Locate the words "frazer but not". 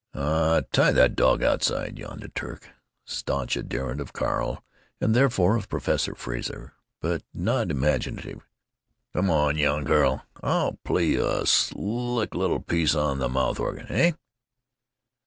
6.15-7.69